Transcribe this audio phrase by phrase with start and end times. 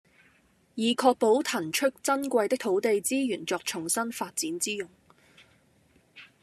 [0.73, 4.89] 以確保騰出珍貴的土地資源作重新發展之用